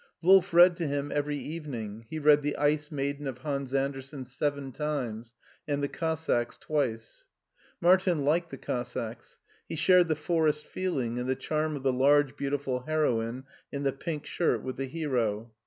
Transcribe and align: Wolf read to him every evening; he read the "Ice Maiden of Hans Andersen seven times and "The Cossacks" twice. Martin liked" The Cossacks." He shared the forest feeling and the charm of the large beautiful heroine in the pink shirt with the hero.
Wolf 0.23 0.51
read 0.51 0.77
to 0.77 0.87
him 0.87 1.11
every 1.13 1.37
evening; 1.37 2.07
he 2.09 2.17
read 2.17 2.41
the 2.41 2.57
"Ice 2.57 2.89
Maiden 2.89 3.27
of 3.27 3.37
Hans 3.37 3.71
Andersen 3.71 4.25
seven 4.25 4.71
times 4.71 5.35
and 5.67 5.83
"The 5.83 5.87
Cossacks" 5.89 6.57
twice. 6.57 7.27
Martin 7.79 8.25
liked" 8.25 8.49
The 8.49 8.57
Cossacks." 8.57 9.37
He 9.69 9.75
shared 9.75 10.07
the 10.07 10.15
forest 10.15 10.65
feeling 10.65 11.19
and 11.19 11.29
the 11.29 11.35
charm 11.35 11.75
of 11.75 11.83
the 11.83 11.93
large 11.93 12.35
beautiful 12.35 12.79
heroine 12.87 13.43
in 13.71 13.83
the 13.83 13.93
pink 13.93 14.25
shirt 14.25 14.63
with 14.63 14.77
the 14.77 14.85
hero. 14.87 15.51